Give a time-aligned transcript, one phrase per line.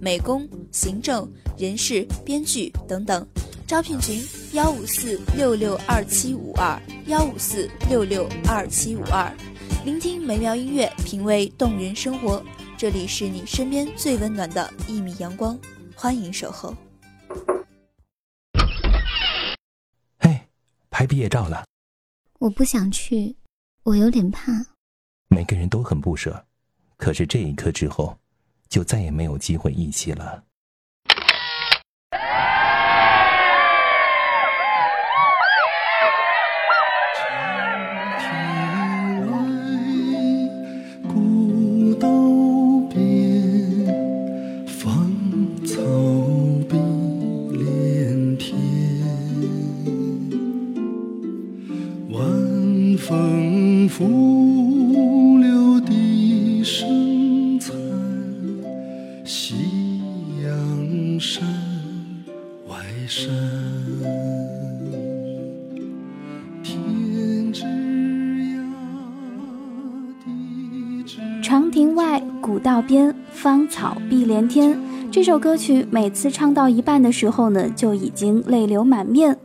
[0.00, 3.26] 美工、行政、人事、编剧等等。
[3.66, 9.30] 招聘群：幺五四六六二七五二幺五四六六二七五二。
[9.84, 12.42] 聆听美妙音乐，品味动人生活。
[12.76, 15.58] 这里是你身边最温暖的一米阳光，
[15.94, 16.74] 欢迎守候。
[20.18, 20.40] 嘿，
[20.88, 21.64] 拍毕业照了，
[22.38, 23.36] 我不想去，
[23.82, 24.52] 我有点怕。
[25.28, 26.46] 每个人都很不舍，
[26.96, 28.16] 可是这一刻之后，
[28.68, 30.47] 就再也没有机会一起了。
[71.42, 74.78] 长亭外，古道边，芳草碧连天。
[75.10, 79.36] 这首歌曲每次唱到一半的时候呢，就已经泪流满面。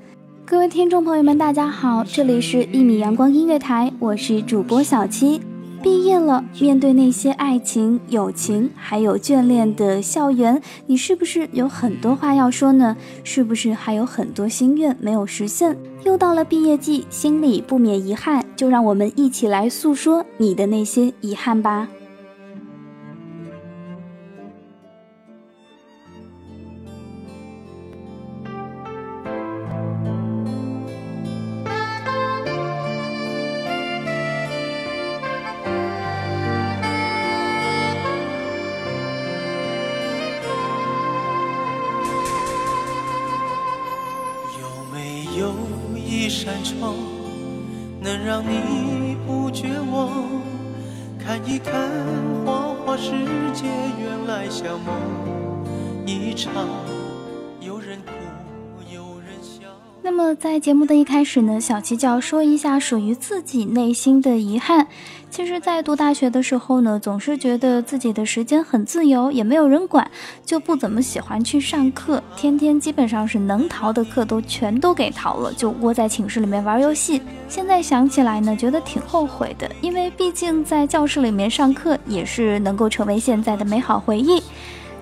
[0.46, 5.40] 各位听众朋友们，大家好，这里是一米阳光音乐台，我是主播小七。
[5.84, 12.96] 毕业了，面对那些爱情、友情，还有眷恋的校园，你是不是有很多话要说呢？
[13.26, 15.78] 是不是还有很多心愿没有实现？
[16.06, 21.90] 又到了毕业季，心里不免遗憾，就让我们一起来诉说你的那些遗憾吧。
[60.06, 64.86] 那么在节目的一开始呢，小七就要说一下属于自己内心的遗憾。
[65.32, 70.12] 其实，在读大学的时候呢，总是觉得自己的时间很自由，也没有人管，
[70.46, 77.22] 就不怎么喜欢去上课，天天基本上是能逃的课都全都给逃了，就窝在寝室里面玩游戏。
[77.48, 84.44] 现在想起来呢，觉得挺后悔的，因为毕竟在教室里面上课也是能够成为现在的美好回忆。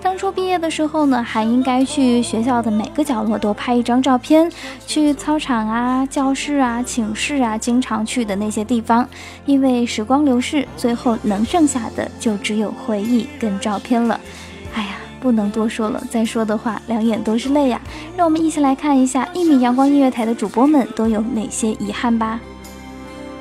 [0.02, 4.50] 当初毕业的时候呢，还应该去学校的每个角落都拍一张照片，
[4.86, 9.08] 去操场啊、教室啊、寝室啊，经常去的那些地方。
[9.46, 14.20] 因为时光流逝，最后能剩下的就只有回忆跟照片了。
[14.74, 17.80] 哎呀，不能多说了，再说的话两眼都是泪呀。
[18.16, 22.40] 让我们一起来看一下一米阳光音乐台的主播们都有哪些遗憾吧。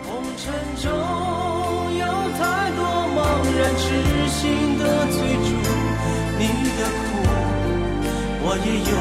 [0.06, 0.92] 红尘中
[1.98, 2.06] 有
[2.38, 3.20] 太多茫
[3.58, 5.51] 然痴心的追
[8.54, 8.92] 我也有。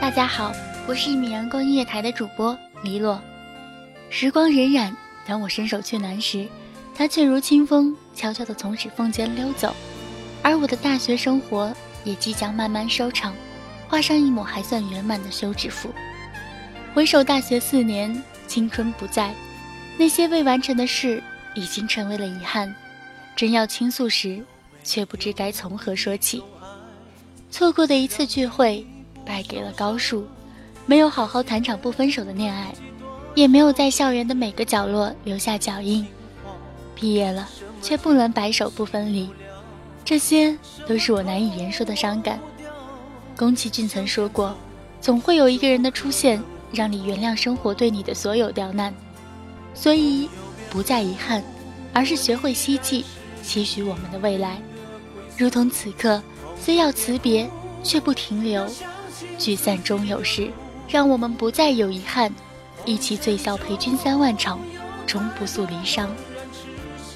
[0.00, 0.50] 大家好，
[0.86, 3.20] 我是一米阳光音乐台的主播黎洛。
[4.08, 4.94] 时光荏苒，
[5.26, 6.48] 当我伸手去拿时，
[6.96, 9.76] 它却如清风，悄悄地从指缝间溜走。
[10.42, 11.70] 而我的大学生活
[12.02, 13.34] 也即将慢慢收场，
[13.90, 15.90] 画上一抹还算圆满的休止符。
[16.94, 19.34] 回首大学四年，青春不在，
[20.00, 21.22] 那些未完成的事
[21.54, 22.74] 已经成为了遗憾。
[23.36, 24.42] 真要倾诉时，
[24.82, 26.42] 却不知该从何说起。
[27.50, 28.86] 错过的一次聚会，
[29.26, 30.22] 败给了高数；
[30.86, 32.72] 没有好好谈场不分手的恋爱，
[33.34, 36.06] 也没有在校园的每个角落留下脚印。
[36.94, 37.46] 毕业了，
[37.82, 39.28] 却不能白首不分离，
[40.02, 40.56] 这些
[40.86, 42.40] 都是我难以言说的伤感。
[43.36, 44.56] 宫崎骏曾说过
[44.98, 46.42] ：“总会有一个人的出现，
[46.72, 48.94] 让你原谅生活对你的所有刁难。”
[49.74, 50.28] 所以，
[50.68, 51.42] 不再遗憾，
[51.92, 53.04] 而是学会希冀，
[53.42, 54.60] 期许我们的未来。
[55.36, 56.22] 如同此刻，
[56.60, 57.48] 虽要辞别，
[57.82, 58.66] 却不停留。
[59.38, 60.50] 聚散终有时，
[60.88, 62.34] 让我们不再有遗憾，
[62.84, 64.60] 一起醉笑陪君三万场，
[65.06, 66.06] 终不诉离殇。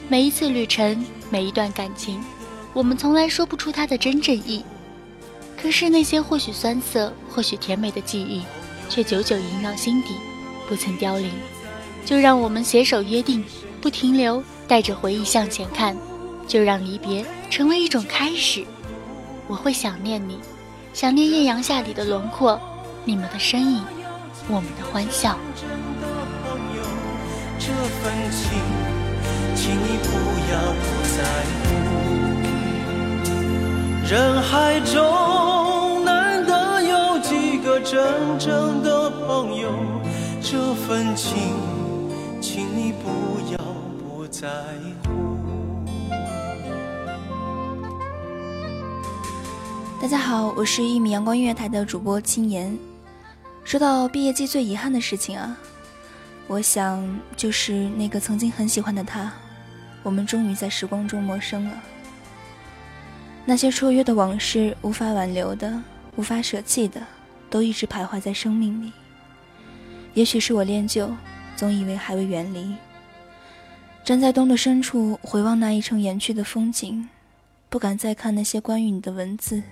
[0.08, 2.22] 每一次旅程，每一段感情，
[2.72, 4.64] 我们从来说不出它的真正意。
[5.60, 8.42] 可是那些或许酸涩，或许甜美的记忆，
[8.88, 10.14] 却久久萦绕心底，
[10.68, 11.30] 不曾凋零。
[12.04, 13.44] 就让我们携手约定，
[13.80, 15.96] 不停留，带着回忆向前看。
[16.46, 18.62] 就让离别成为一种开始。
[19.46, 20.38] 我会想念你，
[20.92, 22.60] 想念艳阳下里的轮廓，
[23.04, 23.82] 你们的身影，
[24.48, 25.38] 我们的欢笑。
[27.58, 28.50] 这份情，
[29.56, 30.08] 请你不
[30.52, 30.86] 要不
[31.16, 31.24] 在
[31.62, 31.64] 乎。
[34.06, 39.72] 人海中难得有几个真正的朋友，
[40.42, 41.56] 这份情，
[44.44, 44.50] 在
[45.02, 45.38] 乎。
[50.02, 52.78] 大家好，我是一米阳光音乐台的主播青言。
[53.64, 55.56] 说到毕业季最遗憾的事情啊，
[56.46, 59.32] 我想就是那个曾经很喜欢的他，
[60.02, 61.82] 我们终于在时光中陌生了。
[63.46, 65.82] 那些绰约的往事，无法挽留的，
[66.16, 67.00] 无法舍弃的，
[67.48, 68.92] 都一直徘徊在生命里。
[70.12, 71.10] 也许是我恋旧，
[71.56, 72.76] 总以为还未远离。
[74.04, 77.08] 站在冬的深处，回望那一程远去的风景，
[77.70, 79.62] 不敢再看那些关于你的文字。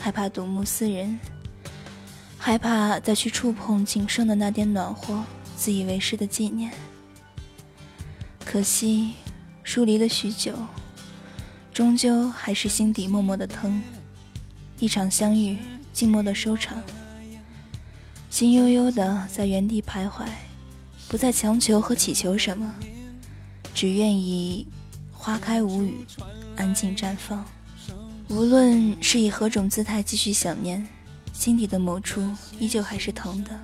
[0.00, 1.20] 害怕睹物思人，
[2.36, 5.22] 害怕再去触碰仅剩的那点暖和，
[5.56, 6.72] 自以为是的纪念。
[8.44, 9.12] 可惜，
[9.62, 10.52] 疏离了许久，
[11.72, 13.80] 终究还是心底默默的疼。
[14.80, 15.56] 一场相遇，
[15.92, 16.82] 静默的收场，
[18.30, 20.26] 心悠悠的在原地徘徊，
[21.06, 22.74] 不再强求和祈求什么，
[23.80, 24.66] 只愿意
[25.10, 26.04] 花开无语，
[26.54, 27.42] 安静绽放。
[28.28, 30.86] 无论是以何种姿态继续想念，
[31.32, 32.22] 心底的某处
[32.58, 33.58] 依旧还是疼的。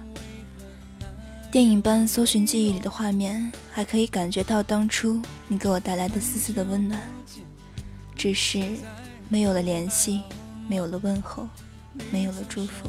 [1.53, 6.99] 电影般搜寻记忆里的画面，还可以感觉到当初你给我带来的丝丝的温暖。
[8.17, 8.67] 只是
[9.29, 10.23] 没有了联系，
[10.67, 11.47] 没有了问候，
[12.11, 12.89] 没有了祝福。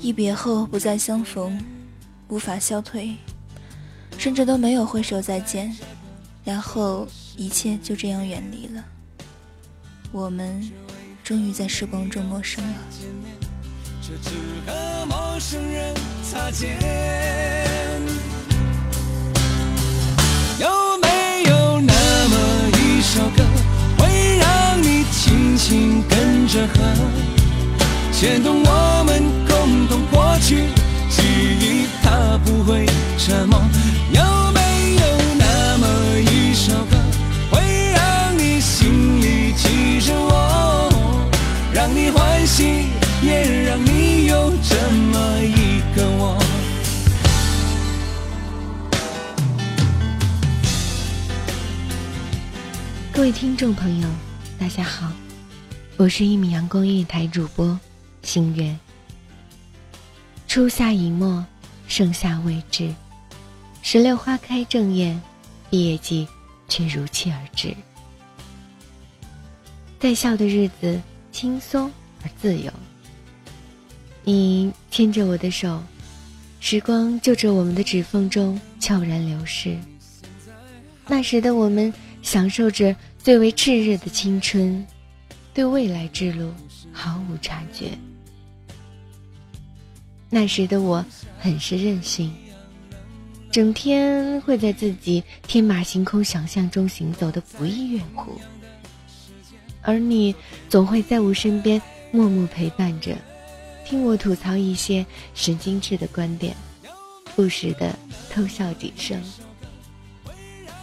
[0.00, 1.62] 一别后不再相逢，
[2.28, 3.14] 无法消退，
[4.18, 5.76] 甚至都没有挥手再见，
[6.44, 7.06] 然后
[7.36, 8.84] 一切就这样远离了。
[10.12, 10.70] 我们
[11.24, 12.74] 终于在时光中陌生了。
[14.02, 14.30] 这只
[14.66, 15.94] 和陌生人
[16.30, 16.78] 擦肩。
[20.58, 20.68] 有
[20.98, 21.92] 没有那
[22.28, 22.36] 么
[22.78, 23.42] 一首歌，
[23.98, 26.74] 会让你轻轻跟着和，
[28.12, 30.68] 牵动我们共同过去
[31.12, 31.22] 记
[31.60, 32.86] 忆，它不会
[33.18, 33.60] 沉默。
[34.12, 34.22] 有
[34.52, 35.02] 没有
[35.38, 35.86] 那么
[36.20, 36.96] 一首歌？
[37.50, 37.60] 会
[37.92, 41.30] 让你心里记着我，
[41.72, 42.86] 让你欢喜，
[43.22, 44.74] 也让你有这
[45.12, 46.38] 么一个我。
[53.12, 54.08] 各位听众朋友，
[54.58, 55.12] 大家好，
[55.96, 57.78] 我是一米阳光音乐台主播
[58.22, 58.74] 星月。
[60.52, 61.42] 初夏已末，
[61.88, 62.94] 盛夏未至，
[63.80, 65.18] 石榴花开正艳，
[65.70, 66.28] 毕业季
[66.68, 67.74] 却如期而至。
[69.98, 71.00] 在校的日子。
[71.32, 71.90] 轻松
[72.22, 72.70] 而自由。
[74.24, 75.82] 你牵着我的手，
[76.60, 79.78] 时光就着我们的指缝中悄然流逝。
[81.06, 81.90] 那时的我们
[82.20, 84.86] 享受着最为炽热的青春，
[85.54, 86.52] 对未来之路
[86.92, 87.86] 毫无察觉。
[90.34, 91.04] 那时的我
[91.38, 92.32] 很是任性，
[93.50, 98.40] 整天会在自己天马行空想象中行走的不亦乐乎。
[99.82, 100.34] 而你
[100.70, 103.14] 总会在我身边默默陪伴着，
[103.84, 106.56] 听我吐槽一些神经质的观点，
[107.36, 107.94] 不时的
[108.30, 109.20] 偷笑几声。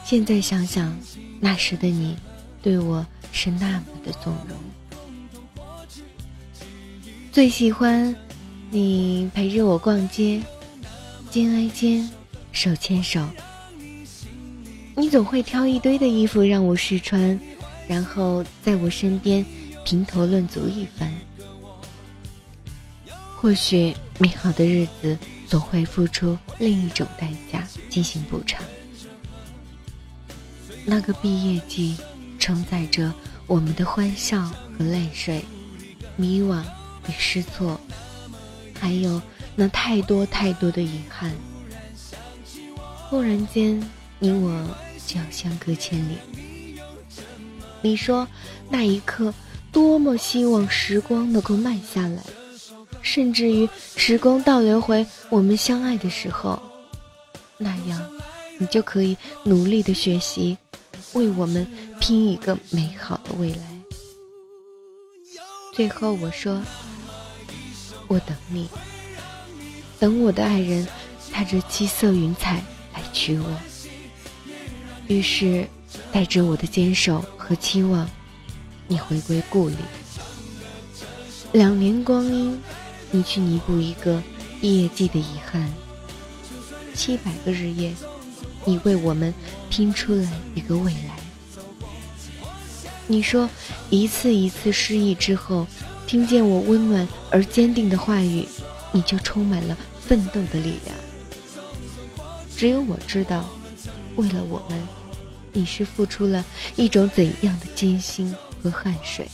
[0.06, 0.96] 现在想想，
[1.40, 2.16] 那时的你，
[2.62, 5.66] 对我是那么的纵容。
[7.32, 8.16] 最喜欢
[8.72, 10.42] 你陪着我逛街，
[11.32, 12.08] 肩挨肩，
[12.52, 13.28] 手牵手。
[14.96, 17.40] 你总会挑一堆的衣服让我试穿。
[17.88, 19.44] 然后在我身边
[19.84, 21.12] 评头论足一番。
[23.36, 28.64] 或许美好的日子总会付出另一种代价进行补偿。
[30.86, 31.98] 那个毕业季，
[32.38, 33.12] 承载着
[33.48, 34.44] 我们的欢笑
[34.78, 35.44] 和泪水，
[36.16, 36.62] 迷惘
[37.08, 37.82] 与失措，
[38.80, 39.22] 还有
[39.56, 41.32] 那太多太多的遗憾。
[43.10, 43.82] 忽然间，
[44.20, 44.52] 你我
[45.06, 46.18] 就要相隔千里。
[47.82, 48.28] 你说，
[48.70, 49.34] 那一刻
[49.72, 52.24] 多么希望时光能够慢下来。
[53.02, 56.62] 甚至于时光倒流回我们相爱的时候，
[57.58, 58.12] 那样，
[58.58, 60.58] 你就可以努力的学习，
[61.14, 61.66] 为我们
[62.00, 63.58] 拼一个美好的未来。
[65.74, 66.62] 最后我说，
[68.10, 68.68] 我等你，
[69.98, 70.86] 等我的爱人
[71.32, 72.62] 踏着七色云彩
[72.94, 73.46] 来娶我。
[75.08, 75.66] 于是，
[76.12, 78.10] 带着我的坚守和期望，
[78.90, 79.78] 你回归故里。
[81.54, 82.60] 两年光阴。
[83.12, 84.22] 你去弥补一个
[84.62, 85.68] 毕业季的遗憾，
[86.94, 87.92] 七百个日夜，
[88.66, 89.34] 你为我们
[89.68, 91.18] 拼出了一个未来。
[93.08, 93.50] 你说
[93.90, 95.66] 一次一次失意之后，
[96.10, 98.44] 听见我温暖而坚定的话语，
[98.92, 100.96] 你就充满了奋斗的力量。
[102.58, 103.48] 只有我知道，
[104.16, 104.88] 为了我们，
[105.54, 106.44] 你是付出了
[106.76, 109.30] 一种怎样的艰辛和汗水。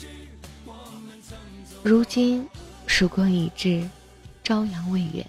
[1.82, 2.46] 如今。
[2.88, 3.90] 曙光已至，
[4.44, 5.26] 朝阳未远。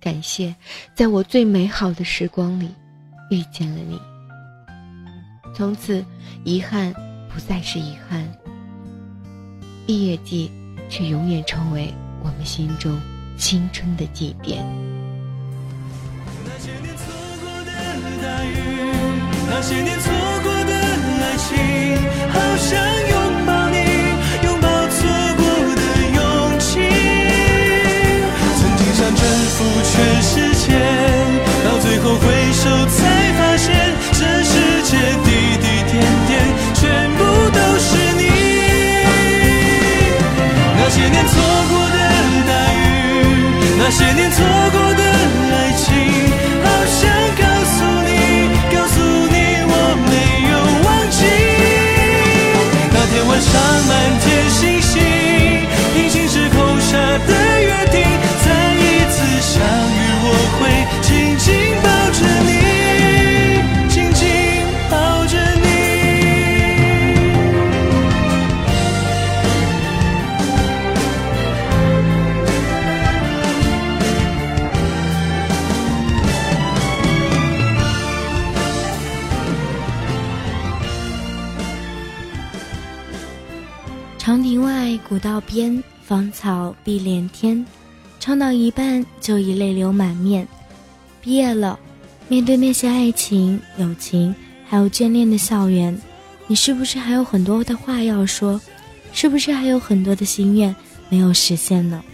[0.00, 0.56] 感谢，
[0.94, 2.70] 在我最美好的时光里，
[3.30, 4.00] 遇见了你。
[5.54, 6.02] 从此，
[6.42, 6.90] 遗憾
[7.32, 8.26] 不再是遗憾，
[9.90, 10.52] 毕业季
[10.88, 11.92] 却永远成为
[12.22, 12.96] 我们心中
[13.36, 14.62] 青春的祭奠。
[16.46, 17.72] 那些年错过的
[18.22, 18.54] 大雨，
[19.50, 20.12] 那些年错
[20.44, 20.72] 过的
[21.26, 21.58] 爱情，
[22.30, 22.70] 好想
[23.10, 23.78] 拥抱你。
[24.46, 25.42] 拥抱错过
[25.74, 25.82] 的
[26.14, 26.20] 勇
[26.60, 26.86] 气。
[28.60, 29.58] 曾经想征服
[29.90, 30.78] 全世界，
[31.64, 32.94] 到最后回首才
[33.32, 33.74] 发现，
[34.12, 34.54] 这世
[34.84, 34.94] 界
[43.92, 45.19] 那些年错过的
[86.84, 87.64] 碧连天。
[88.18, 90.46] 唱到一半就已泪流满面，
[91.22, 91.78] 毕业了，
[92.28, 94.34] 面对那些爱情、友情，
[94.66, 95.98] 还有眷恋的校园，
[96.46, 98.60] 你是不是还有很多的话要说？
[99.12, 100.74] 是不是还有很多的心愿
[101.08, 102.04] 没有实现呢？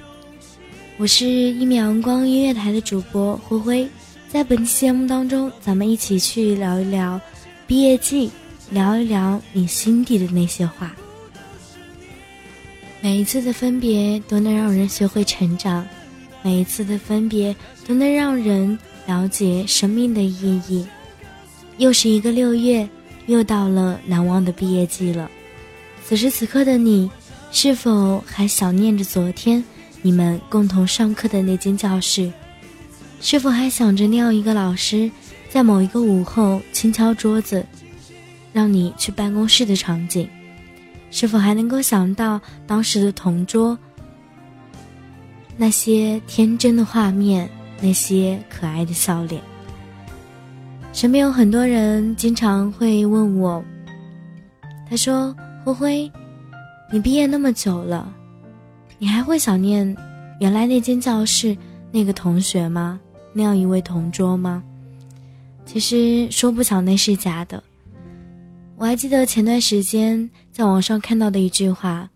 [0.96, 3.88] 我是一米阳光音乐台的主播灰灰，
[4.28, 7.20] 在本期节目当中，咱们一起去聊一聊
[7.66, 8.30] 毕业季，
[8.70, 10.94] 聊一聊你心底的那些话。
[13.06, 15.86] 每一次的分别都能让人学会成长，
[16.42, 17.54] 每一次的分别
[17.86, 20.84] 都能让人了解生命的意义。
[21.78, 22.88] 又是一个六月，
[23.26, 25.30] 又到了难忘的毕业季了。
[26.04, 27.08] 此时此刻的你，
[27.52, 29.62] 是否还想念着昨天
[30.02, 32.28] 你们共同上课的那间教室？
[33.20, 35.08] 是否还想着那样一个老师，
[35.48, 37.64] 在某一个午后轻敲桌子，
[38.52, 40.28] 让你去办公室的场景？
[41.16, 43.76] 是否还能够想到当时的同桌，
[45.56, 47.48] 那些天真的画面，
[47.80, 49.40] 那些可爱的笑脸？
[50.92, 53.64] 身边有很多人经常会问我，
[54.90, 56.12] 他说：“灰灰，
[56.92, 58.12] 你毕业那么久了，
[58.98, 59.96] 你还会想念
[60.38, 61.56] 原来那间教室
[61.90, 63.00] 那个同学吗？
[63.32, 64.62] 那样一位同桌吗？”
[65.64, 67.64] 其实说不想，那是假的。
[68.76, 72.08] 我还记得前段时间在网上看到的一句话，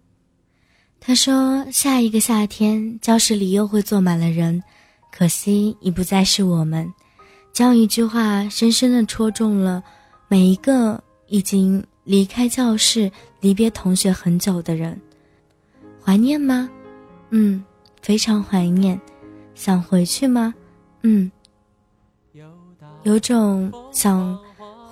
[0.99, 4.63] 他说：“下一个夏天，教室里又会坐满了人，
[5.13, 6.91] 可惜已不再是我们。”
[7.53, 9.85] 这样一句话，深深的戳中了
[10.27, 14.99] 每一个已经离开教室、离别同学很久的人。
[16.03, 16.67] 怀念吗？
[17.29, 17.63] 嗯，
[18.01, 18.99] 非常怀念。
[19.55, 20.55] 想回去吗？
[21.03, 21.31] 嗯，
[23.03, 24.41] 有种想。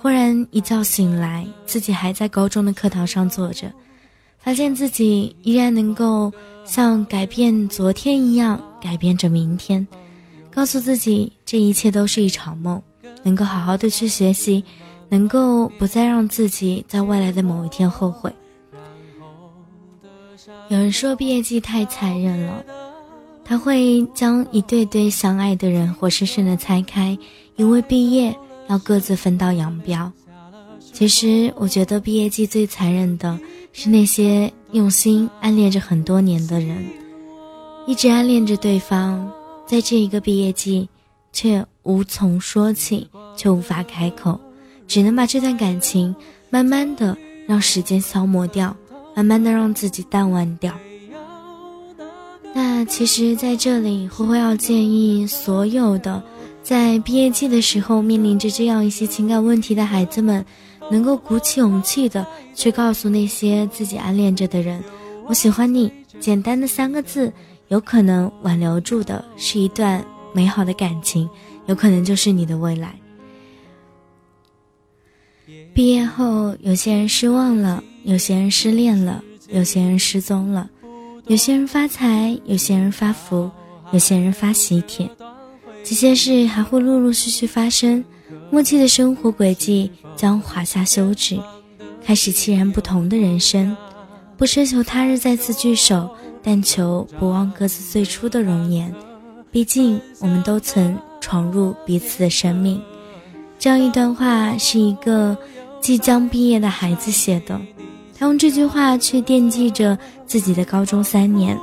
[0.01, 3.69] 忽然一觉醒来，自己还在高中的课堂上坐着，
[4.37, 6.31] 发现自己依然能够
[6.63, 9.85] 像改变昨天一样改变着明天，
[10.49, 12.81] 告诉自己这一切都是一场梦，
[13.23, 14.63] 能够好好的去学习，
[15.09, 18.33] 能够不再让自己在未来的某一天后悔。
[20.69, 22.63] 有人说毕业季太残忍了，
[23.43, 27.17] 他会将一对对相爱的人活生生的拆开，
[27.57, 28.33] 因为毕业
[28.69, 30.09] 要各自分道扬镳。
[30.93, 33.37] 其实我觉得毕业季最残忍的
[33.73, 36.85] 是那些用心暗恋着很多年的人，
[37.85, 39.29] 一直暗恋着对方，
[39.65, 40.87] 在这一个毕业季，
[41.33, 44.39] 却无从说起，却无法开口，
[44.87, 46.15] 只能把这段感情
[46.49, 47.15] 慢慢的
[47.47, 48.75] 让时间消磨掉，
[49.15, 50.73] 慢慢的让自己淡忘掉。
[52.53, 56.21] 那其实，在这里，灰灰要建议所有的
[56.69, 60.45] 在毕业季的时候面临着这样一些情感问题的孩子们。
[60.91, 64.83] 能够鼓起勇气的去告诉那些自己暗恋着的人，
[65.27, 65.91] 我喜欢你。
[66.19, 67.31] 简单的三个字，
[67.67, 71.29] 有可能挽留住的是一段美好的感情，
[71.67, 72.95] 有可能就是你的未来。
[75.75, 80.67] 毕业后，有些人失望了，有些人失恋了，有些人失踪了，
[81.27, 83.49] 有些人发财，有些人发福，
[83.91, 85.07] 有些人发喜帖，
[85.83, 88.03] 这些事还会陆陆续续发生。
[88.51, 91.39] 默契的生活轨迹将划下休止，
[92.03, 93.75] 开始凄然不同的人生。
[94.37, 96.09] 不奢求他日再次聚首，
[96.41, 98.93] 但求不忘各自最初的容颜。
[99.51, 102.81] 毕竟我们都曾闯入彼此的生命。
[103.57, 105.37] 这样一段话是一个
[105.81, 107.59] 即将毕业的孩子写的，
[108.17, 111.57] 他用这句话去惦记着自己的高中三年，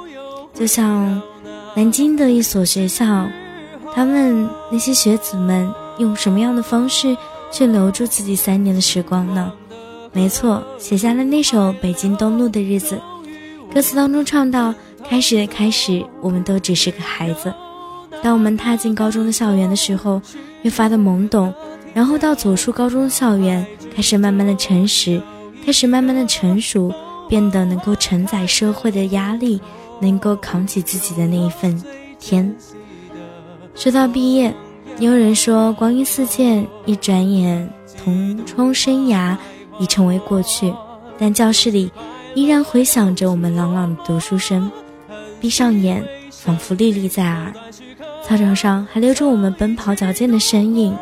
[0.53, 1.21] 就像
[1.75, 3.27] 南京的一所学校，
[3.97, 5.69] 他们那些学子们。
[5.99, 7.17] 用什么样的方式
[7.51, 9.51] 去留住自己三年的时光呢？
[10.13, 13.01] 没错，写下了那首《北京东路的日子》，
[13.75, 14.75] 歌词当中唱到
[15.09, 17.51] ：“开始的开始，我们都只是个孩子。
[18.23, 20.21] 当我们踏进高中的校园的时候，
[20.61, 21.51] 越发的懵懂，
[21.95, 25.19] 然后到走出高中校园，开始慢慢的诚实，
[25.65, 26.93] 开始慢慢的成熟，
[27.27, 29.59] 变得能够承载社会的压力，
[29.99, 31.83] 能够扛起自己的那一份
[32.21, 32.55] 天。
[33.77, 34.53] 说到毕业。”
[34.99, 37.71] 也有人说，光阴似箭，一转眼，
[38.03, 39.37] 同窗生涯
[39.79, 40.73] 已成为过去。
[41.19, 41.93] 但教室里
[42.35, 44.71] 依然回响着我们朗朗的读书声，
[45.39, 47.53] 闭上眼，仿佛历历在耳。
[48.25, 50.97] 操场上还留着我们奔跑矫健的身影，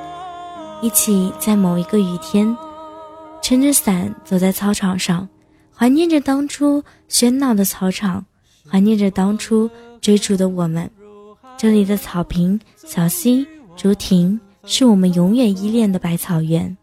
[0.83, 2.57] 一起在某一个雨天，
[3.41, 5.29] 撑着伞走在操场上，
[5.73, 8.25] 怀念着当初喧闹的操场，
[8.69, 10.91] 怀念着当初追逐的我们。
[11.57, 13.47] 这里的草坪、小溪。
[13.77, 16.77] 竹亭是我们永远依恋的百草园，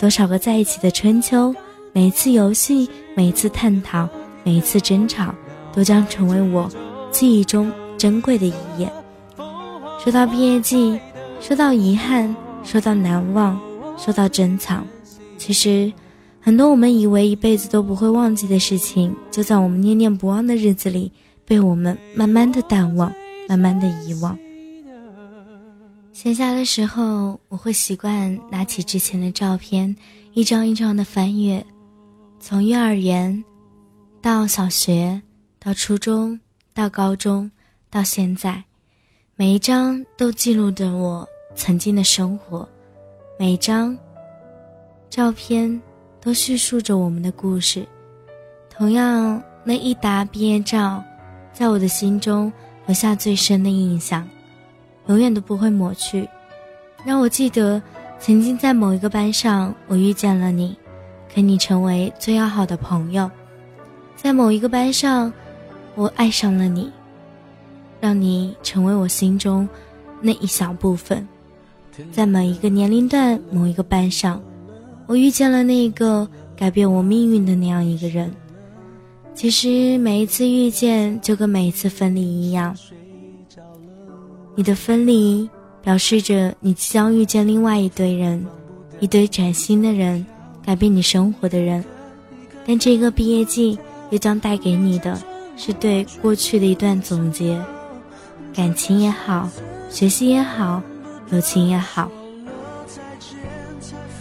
[0.00, 1.54] 多少个在一起的春秋，
[1.92, 4.08] 每一次游戏，每一次探讨，
[4.42, 5.32] 每一次争吵，
[5.72, 6.68] 都将成为我
[7.12, 8.92] 记忆中珍贵的一页。
[10.02, 10.98] 说到毕业季，
[11.40, 12.34] 说到遗憾，
[12.64, 13.60] 说到难忘，
[13.96, 14.84] 说到珍藏，
[15.36, 15.92] 其实
[16.40, 21.12] 很多我们以为一辈子都不会忘记的事情，就在我们念念不忘的日子里，
[21.44, 23.12] 被我们慢慢的淡忘，
[23.48, 24.38] 慢慢的遗忘。
[26.12, 29.96] 闲暇的时候，我会习惯拿起之前的照片，
[30.34, 31.64] 一张一张的翻阅，
[32.38, 33.42] 从幼儿园，
[34.20, 35.20] 到小学，
[35.58, 36.38] 到初中，
[36.74, 37.50] 到高中，
[37.88, 38.62] 到现在，
[39.34, 42.68] 每一张都记录着我曾经的生活，
[43.38, 43.96] 每一张
[45.08, 45.80] 照片
[46.20, 47.86] 都叙述着我们的故事。
[48.68, 51.02] 同样，那一沓毕业照，
[51.52, 52.52] 在我的心中
[52.88, 54.26] 留下最深的印象。
[55.06, 56.28] 永远都不会抹去，
[57.04, 57.80] 让我记得
[58.18, 60.76] 曾经在某一个班上，我遇见了你，
[61.34, 63.26] 跟你成为最要好的朋友；
[64.16, 65.32] 在某一个班上，
[65.94, 66.90] 我爱上了你，
[68.00, 69.66] 让你成为我心中
[70.20, 71.26] 那一小部分；
[72.12, 74.42] 在某一个年龄段、某一个班上，
[75.06, 78.30] 我遇见了那个改变我命运的那样一个人。
[79.38, 82.76] 其实每一次遇见，就跟每一次分离一样。
[84.56, 85.48] 你的分离，
[85.80, 88.44] 表示着你即将遇见另外一堆人，
[88.98, 90.26] 一堆崭新的人，
[90.66, 91.84] 改变你生活的人。
[92.66, 93.78] 但这个毕业季
[94.10, 95.16] 又将带给你的，
[95.56, 97.62] 是对过去的一段总结。
[98.52, 99.48] 感情也好，
[99.88, 100.82] 学习也好，
[101.30, 102.10] 友情也好。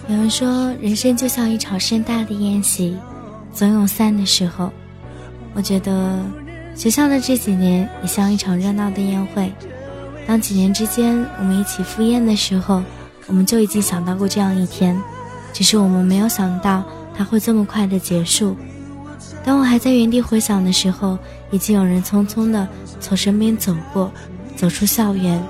[0.08, 2.95] 有人说，人生就像一场盛大的宴席，
[3.51, 4.71] 总有散的时候。
[5.58, 6.20] 我觉得，
[6.76, 9.52] 学校的这几年也像一场热闹的宴会。
[10.28, 12.84] 当几年之间我们一起赴宴的时候，
[13.26, 14.96] 我们就已经想到过这样一天，
[15.54, 16.84] 只是我们没有想到
[17.17, 18.56] 它会这么快的结束。
[19.43, 21.17] 当我还在原地回想的时候，
[21.50, 22.67] 已经有人匆匆的
[23.00, 24.12] 从身边走过，
[24.56, 25.43] 走出校园，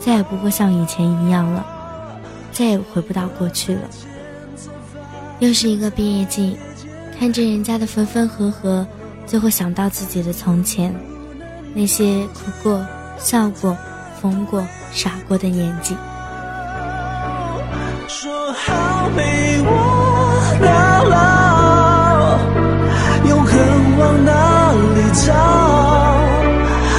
[0.00, 1.64] 再也不会像以前一样了，
[2.50, 3.82] 再也回不到过去了。
[5.38, 6.56] 又是一个毕业季，
[7.16, 8.84] 看着人家的分分合合，
[9.26, 10.94] 就会想到自己的从前，
[11.74, 12.86] 那些哭过、
[13.18, 13.76] 笑过、
[14.20, 15.96] 疯过、傻过的年纪。
[18.06, 19.68] 说好陪我
[20.62, 20.68] 到
[21.04, 22.38] 老，
[23.28, 23.52] 永恒
[23.98, 25.32] 往哪里找？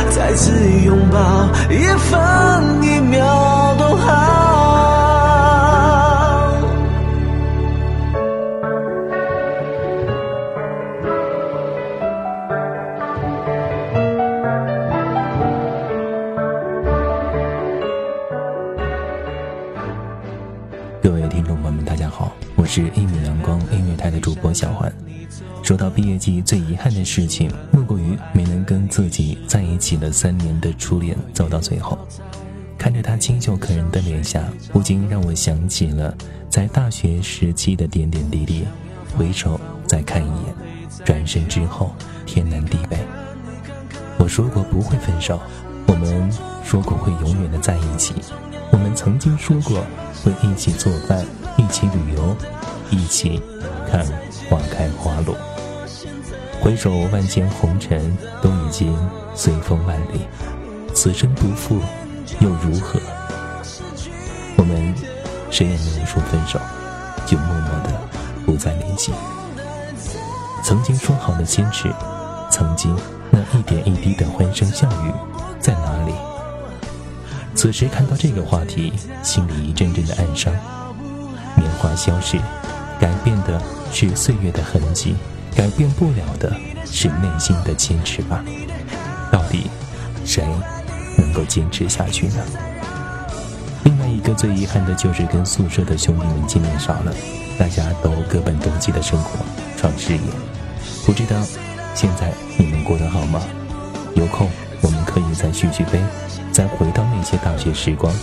[0.10, 0.52] 再次
[0.84, 2.20] 拥抱，一分
[27.16, 31.98] 事情，莫过于没能跟自己在一起了三年的初恋走到最后。
[32.78, 36.14] 看着他清秀可人的脸颊，不禁让我想起了
[36.50, 38.66] 在大学时期的点点滴滴。
[39.18, 40.54] 回首再看一眼，
[41.06, 42.98] 转身之后天南地北。
[44.18, 45.40] 我说过不会分手，
[45.88, 46.30] 我们
[46.66, 48.14] 说过会永远的在一起，
[48.74, 49.86] 我们曾经说过
[50.22, 51.26] 会一起做饭，
[51.56, 52.36] 一起旅游，
[52.92, 53.42] 一起
[53.90, 54.06] 看
[54.50, 55.34] 花开花落。
[56.66, 58.98] 回首万千红尘，都已经
[59.36, 60.22] 随风万里，
[60.96, 61.80] 此生不负
[62.40, 63.00] 又如何？
[64.58, 64.96] 我们
[65.52, 66.60] 谁也没有说分手，
[67.24, 67.92] 就默默的
[68.48, 69.14] 不再联系。
[70.64, 71.88] 曾经说好的坚持，
[72.50, 72.98] 曾经
[73.30, 75.14] 那一点一滴的欢声笑语，
[75.60, 76.14] 在哪里？
[77.54, 80.52] 此时看到这个话题，心里一阵阵的暗伤。
[81.58, 82.40] 年华消逝，
[83.00, 85.16] 改变的是岁月的痕迹，
[85.56, 86.54] 改变不了的
[86.86, 88.44] 是内心的坚持吧。
[89.32, 89.70] 到底
[90.26, 90.44] 谁
[91.18, 92.44] 能够坚持下去呢？
[93.84, 97.14] 另外一个最遗憾的就是跟宿舍的兄弟们见面少了，
[97.58, 99.40] 大家都各奔东西的生活，
[99.78, 100.20] 闯事业。
[101.06, 101.36] 不知道
[101.94, 103.42] 现在你们过得好吗？
[104.16, 104.50] 有空
[104.82, 106.00] 我们可以再续续杯，
[106.52, 108.14] 再回到那些大学时光，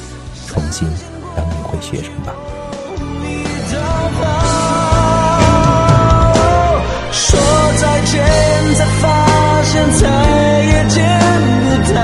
[0.47, 0.89] 重新
[1.37, 2.33] 当一回学生吧。
[8.13, 11.03] 再见，才发现再也见
[11.63, 11.99] 不到。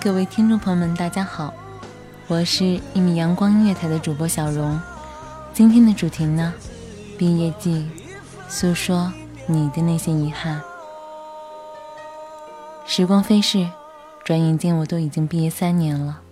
[0.00, 1.52] 各位听众朋友们，大家好，
[2.28, 4.80] 我是一米阳光音乐台的主播小荣。
[5.52, 6.54] 今天的主题呢，
[7.18, 7.90] 毕业季，
[8.48, 9.12] 诉说
[9.48, 10.62] 你的那些遗憾。
[12.96, 13.68] 时光飞逝，
[14.24, 16.22] 转眼间我都已经毕业三年了。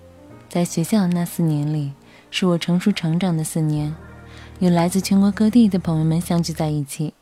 [0.48, 1.92] 在学校那四年里，
[2.30, 3.94] 是我成熟成长的四年，
[4.60, 7.12] 有来自全国各地的朋友们相聚在一起，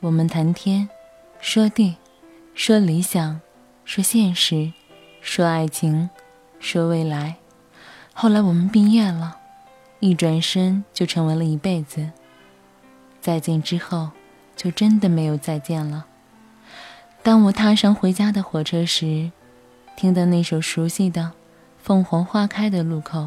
[0.00, 0.88] 我们谈天，
[1.40, 1.94] 说地，
[2.56, 3.40] 说理想，
[3.84, 4.72] 说现实，
[5.20, 6.10] 说爱情，
[6.58, 7.36] 说未来。
[8.12, 9.36] 后来我们毕业了，
[10.00, 12.10] 一转身就成为了一辈子。
[13.20, 14.10] 再见之后，
[14.56, 16.06] 就真的没有再见了。
[17.24, 19.30] 当我踏上回家的火车时，
[19.96, 21.22] 听到那首熟悉的
[21.80, 23.18] 《凤凰花开的路口》，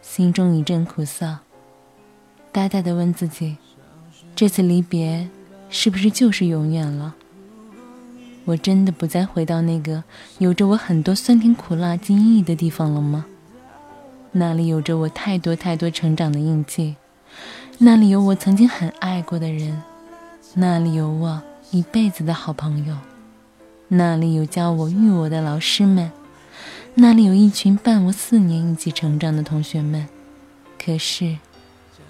[0.00, 1.40] 心中一阵苦涩，
[2.50, 3.58] 呆呆地问自己：
[4.34, 5.28] 这次离别
[5.68, 7.14] 是不是就是永远了？
[8.46, 10.02] 我真的不再回到那个
[10.38, 13.26] 有着我很多酸甜苦辣记忆的地方了吗？
[14.32, 16.96] 那里有着我太多太多成长的印记，
[17.76, 19.82] 那里有我曾经很爱过的人，
[20.54, 21.42] 那里有我。
[21.72, 22.94] 一辈子的好朋友，
[23.88, 26.12] 那里有教我育我的老师们，
[26.96, 30.06] 那里有一群伴我四年一起成长的同学们。
[30.78, 31.38] 可是，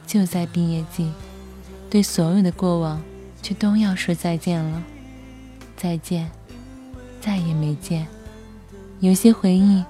[0.04, 1.12] 就在毕业季，
[1.88, 3.00] 对所有的过往，
[3.40, 4.82] 却都要说再见了。
[5.76, 6.28] 再见，
[7.20, 8.08] 再也没见。
[8.98, 9.84] 有些回忆，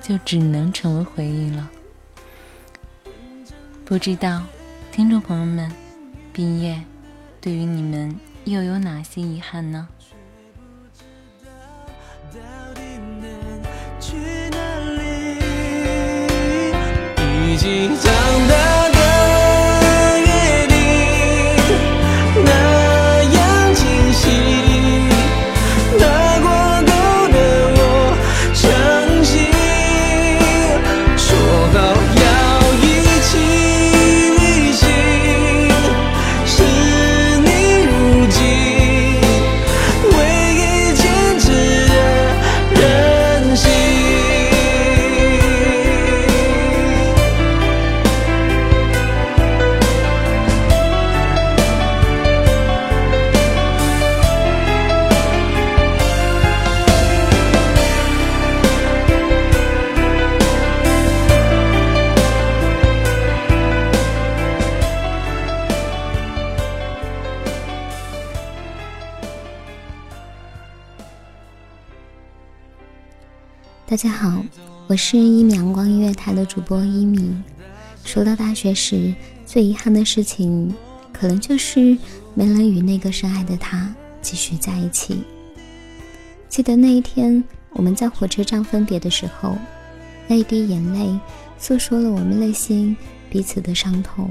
[0.00, 1.68] 就只能成为回忆了。
[3.84, 4.42] 不知道，
[4.90, 5.70] 听众朋友们，
[6.32, 6.82] 毕业，
[7.42, 8.18] 对于你们。
[8.44, 9.88] 又有哪些遗憾呢？
[17.24, 18.12] 已经长
[18.48, 18.71] 大
[74.02, 74.44] 大家好，
[74.88, 77.40] 我是一米阳光音乐台的主播一米。
[78.04, 79.14] 说到大学时
[79.46, 80.74] 最遗憾的事情，
[81.12, 81.96] 可能就是
[82.34, 85.22] 没能与那个深爱的他继续在一起。
[86.48, 89.56] 记得那一天我们在火车站分别的时候，
[90.26, 91.16] 那一滴眼泪
[91.56, 92.96] 诉说了我们内心
[93.30, 94.28] 彼此的伤痛。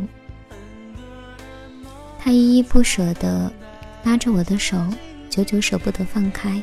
[2.20, 3.50] 他依依不舍地
[4.04, 4.78] 拉着我的手，
[5.30, 6.62] 久久舍不得放开。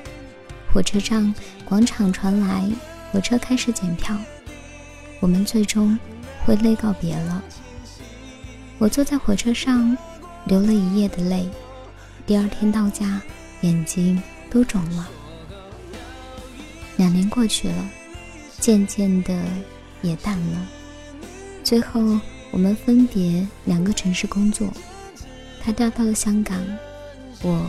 [0.71, 2.69] 火车站广场传来
[3.11, 4.17] 火车开始检票，
[5.21, 5.99] 我们最终
[6.45, 7.43] 会泪告别了。
[8.79, 9.97] 我坐在火车上，
[10.45, 11.49] 流了一夜的泪。
[12.27, 13.21] 第二天到家，
[13.63, 15.09] 眼睛都肿了。
[16.97, 17.89] 两年过去了，
[18.61, 19.43] 渐渐的
[20.03, 20.67] 也淡了。
[21.65, 24.69] 最后，我们分别两个城市工作，
[25.63, 26.57] 他调到了香港，
[27.43, 27.67] 我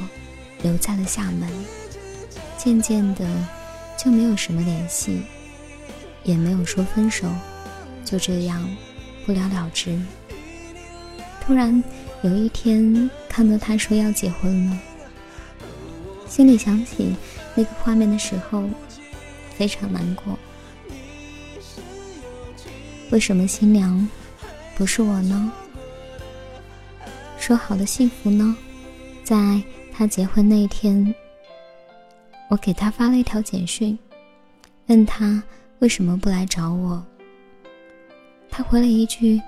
[0.62, 1.50] 留在了厦门。
[2.58, 3.26] 渐渐的，
[4.02, 5.22] 就没有什么联系，
[6.24, 7.28] 也没有说分手，
[8.06, 8.66] 就这样
[9.26, 10.00] 不了了之。
[11.42, 11.84] 突然
[12.22, 14.80] 有一天看到他说要结婚了，
[16.30, 17.14] 心里想起
[17.56, 18.64] 那个画面的时候，
[19.58, 20.40] 非常难过。
[23.12, 24.08] 为什么新娘
[24.78, 25.52] 不是我呢？
[27.38, 28.56] 说好的幸福呢？
[29.26, 31.14] 在他结婚那天。
[32.50, 33.98] 我给他发了一条简讯，
[34.88, 35.42] 问他
[35.80, 37.06] 为什么不来找我。
[38.50, 39.40] 他回了一句：“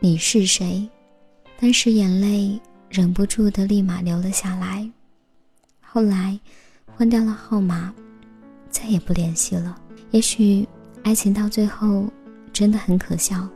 [0.00, 0.88] 你是谁？”
[1.60, 4.90] 当时眼泪忍不住的立马流了下来。
[5.80, 6.38] 后来
[6.84, 7.94] 换掉了号码，
[8.68, 9.80] 再也不联系了。
[10.10, 10.66] 也许
[11.04, 12.08] 爱情到最后
[12.52, 13.48] 真的很可笑。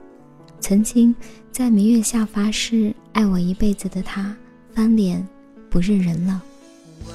[0.61, 1.13] 曾经
[1.51, 4.33] 在明月下发誓爱我一辈子的他，
[4.73, 5.27] 翻脸
[5.69, 6.41] 不认人了。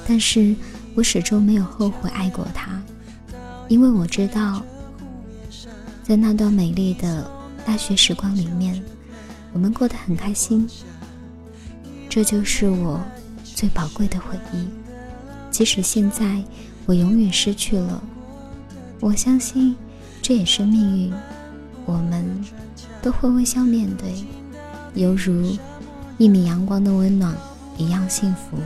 [0.06, 0.54] 但是。
[0.96, 2.82] 我始终没有后悔爱过他，
[3.68, 4.62] 因为我知道，
[6.02, 7.30] 在那段美丽的
[7.66, 8.82] 大学时光里面，
[9.52, 10.66] 我们过得很开心。
[12.08, 12.98] 这就是我
[13.44, 14.66] 最宝贵的回忆。
[15.50, 16.42] 即使现在
[16.86, 18.02] 我永远失去了，
[18.98, 19.76] 我相信
[20.22, 21.12] 这也是命运。
[21.84, 22.24] 我们
[23.02, 24.24] 都会微笑面对，
[24.94, 25.54] 犹如
[26.16, 27.36] 一米阳光的温暖
[27.76, 28.56] 一样幸福。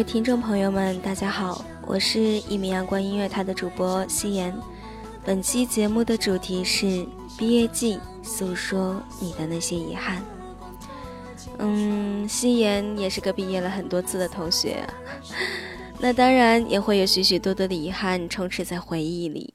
[0.00, 4.56] 位听众朋友们，大家好，我是一米阳光音乐台的主播夕颜。
[5.22, 10.24] 本期节目的主题是毕业季，诉说你的那些遗憾。
[11.58, 14.82] 嗯，夕颜也是个毕业了很多次的同学，
[16.00, 19.52] 那当然也会有许许多多的遗憾充斥在回忆里。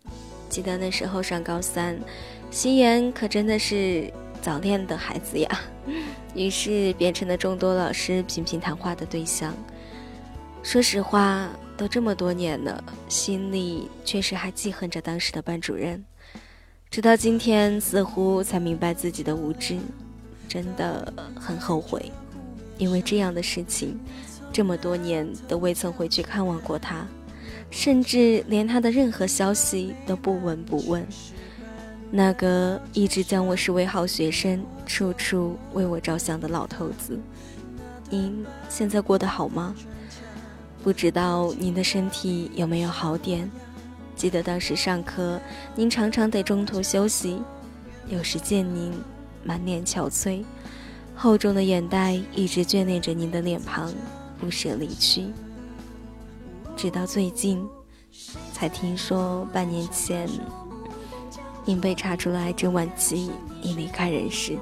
[0.47, 1.99] 记得那时候上高三，
[2.51, 5.59] 夕颜可真的是早恋的孩子呀，
[6.35, 9.51] 于是变成了众多老师频频谈话的对象。
[10.65, 11.47] 说实话，
[11.77, 16.03] 都这么多年了，心里确实还记恨着当时的班主任。
[16.89, 19.77] 直到今天，似乎才明白自己的无知，
[20.49, 22.11] 真的很后悔。
[22.79, 23.99] 因为这样的事情，
[24.51, 27.05] 这么多年都未曾回去看望过他，
[27.69, 31.05] 甚至连他的任何消息都不闻不问。
[32.09, 37.19] 那个一直将我视为好学生、处处为我着想的老头子，
[38.09, 39.75] 您现在过得好吗？
[40.85, 43.49] 不知道您的身体有没有好点？
[44.15, 45.41] 记得当时上课，
[45.73, 47.41] 您常常得中途休息，
[48.07, 48.93] 有时见您
[49.43, 50.43] 满脸憔悴，
[51.15, 53.91] 厚重的眼袋一直眷恋着您的脸庞，
[54.39, 55.25] 不舍离去。
[56.77, 57.67] 直到最近，
[58.53, 60.29] 才听说半年前
[61.65, 63.31] 您被查出了癌症晚期，
[63.63, 64.55] 已离开人世。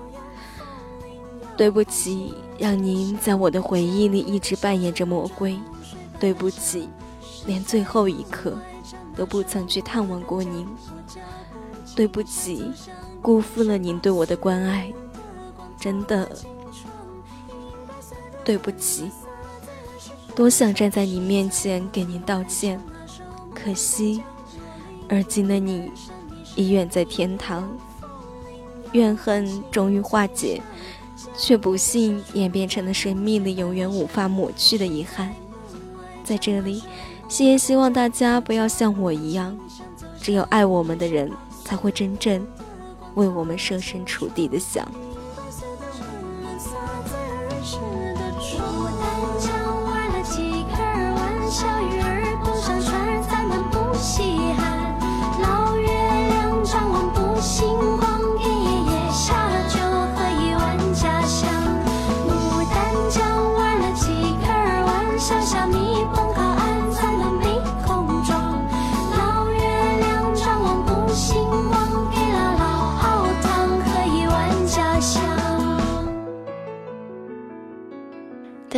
[1.58, 5.60] 对不起，让您在我的回忆里一直扮演着魔鬼。
[6.24, 6.88] 对不起，
[7.46, 8.58] 连最后一刻
[9.14, 10.66] 都不曾去探望过您。
[11.98, 12.72] 对不起，
[13.22, 14.90] 辜负了您对我的关爱，
[15.78, 16.32] 真的
[18.42, 19.12] 对不起。
[20.34, 22.80] 多想站在你面前给您道歉，
[23.54, 24.24] 可惜，
[25.10, 25.92] 而今的你
[26.56, 27.70] 已远在天堂。
[28.94, 30.62] 怨恨终于化解，
[31.38, 35.36] 却不幸演变成了生命里永远无法抹去的遗憾。
[36.24, 36.84] 在这里，
[37.28, 39.58] 希言希望大家不要像我一样，
[40.22, 41.32] 只有爱我们的人
[41.64, 42.46] 才会真正
[43.16, 44.88] 为我们设身处地的想。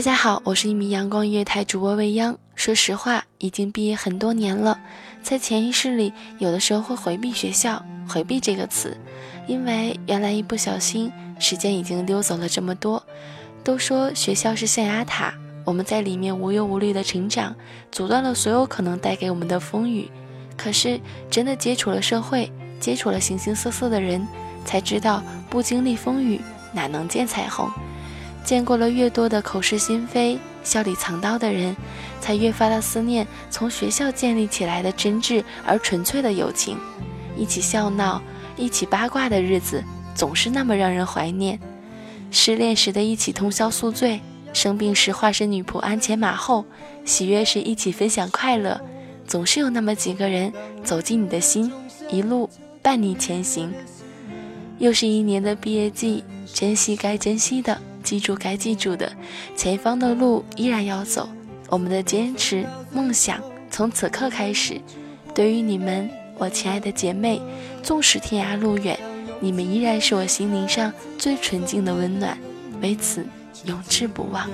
[0.05, 2.37] 大家好，我是一名阳光音乐台主播未央。
[2.53, 4.79] 说实话，已经毕业很多年了，
[5.23, 8.95] 在潜意识里，有的时候会回避学校，回避这个词，
[9.47, 13.03] 因为原来一不小心，时间已经溜走了这么多。
[13.63, 17.55] 都说学校是象牙塔，我们在里面无忧无虑的成长，
[17.91, 20.07] 阻断了所有可能带给我们的风雨。
[20.55, 24.27] 可是，真的接触了社会，接触了形形色色的人，
[24.65, 26.39] 才知道不经历风雨，
[26.73, 27.67] 哪能见彩虹。
[28.45, 31.75] 见过了越多的口是心非、笑里藏刀的人，
[32.21, 36.77] 才越发的思念从学校建立起来的真挚而纯粹的友情。
[37.35, 38.21] 一起笑闹、
[38.55, 41.59] 一起八卦的日子，总是那么让人怀念。
[42.29, 44.21] 失恋时的一起通宵宿醉，
[44.53, 46.63] 生病时化身女仆鞍前马后，
[47.03, 48.79] 喜悦时一起分享快乐，
[49.25, 50.53] 总是有那么几个人
[50.83, 51.71] 走进你的心，
[52.11, 52.47] 一路
[52.83, 53.73] 伴你前行。
[54.77, 57.81] 又是一年的毕业季，珍惜该珍惜的。
[58.05, 59.11] 记住该记住的，
[59.55, 61.27] 前方的路依然要走。
[61.67, 62.63] 我们的坚持
[62.93, 63.41] 梦想
[63.71, 64.79] 从此刻开始。
[65.33, 67.41] 对于你们，我亲爱的姐妹，
[67.81, 68.97] 纵使天涯路远，
[69.39, 72.37] 你们依然是我心灵上最纯净的温暖，
[72.79, 73.25] 为此
[73.65, 74.47] 永志不忘。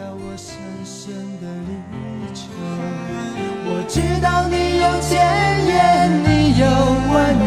[3.67, 5.19] 我知道你有千
[5.67, 6.65] 言，你有
[7.13, 7.45] 万语，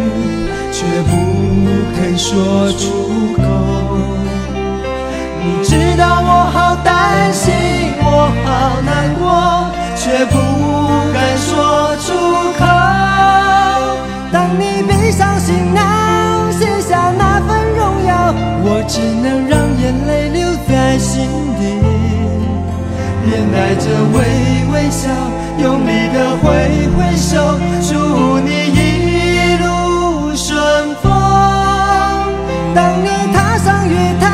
[0.70, 1.12] 却不
[1.96, 3.73] 肯说出口。
[5.44, 7.52] 你知道我好担心，
[8.00, 10.38] 我好难过，却不
[11.12, 12.06] 敢说出
[12.58, 12.64] 口。
[14.32, 18.32] 当你背上行囊，卸下那份荣耀，
[18.64, 21.28] 我只能让眼泪留在心
[21.58, 21.62] 底，
[23.26, 24.16] 面带着微
[24.72, 25.10] 微笑，
[25.58, 27.92] 用力的挥挥手，祝
[28.40, 28.80] 你一
[29.62, 30.56] 路顺
[31.02, 31.12] 风。
[32.74, 34.33] 当你踏上月台。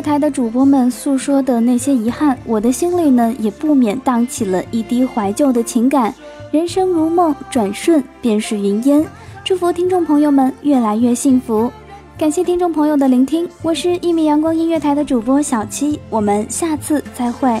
[0.00, 6.14] 台的主播们诉说的那些遗憾，我的心里呢也不免荡起了一滴怀旧的情感。
[6.50, 9.04] 人生如梦，转瞬便是云烟。
[9.44, 11.70] 祝福听众朋友们越来越幸福。
[12.16, 17.60] 感谢听众朋友的聆听，我是一米阳光音乐台的主播小七，我们下次再会。